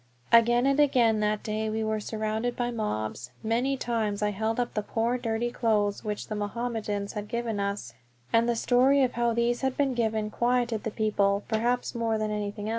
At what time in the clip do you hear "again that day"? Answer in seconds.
0.79-1.69